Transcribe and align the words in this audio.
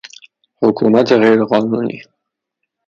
حکومت 0.61 1.07
غیر 1.21 1.39
قانونی 1.51 1.99